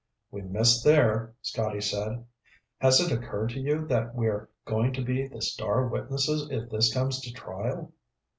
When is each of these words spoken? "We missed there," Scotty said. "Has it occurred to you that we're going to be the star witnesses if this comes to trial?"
"We 0.31 0.41
missed 0.41 0.83
there," 0.83 1.35
Scotty 1.43 1.79
said. 1.79 2.25
"Has 2.79 2.99
it 2.99 3.11
occurred 3.11 3.49
to 3.51 3.59
you 3.59 3.85
that 3.85 4.15
we're 4.15 4.49
going 4.65 4.93
to 4.93 5.03
be 5.03 5.27
the 5.27 5.43
star 5.43 5.87
witnesses 5.89 6.49
if 6.49 6.71
this 6.71 6.91
comes 6.91 7.21
to 7.21 7.31
trial?" 7.31 7.93